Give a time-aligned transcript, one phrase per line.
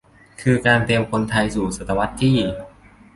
[0.41, 2.37] คือการเตรียมคนไทยสู่ศตวรรษที่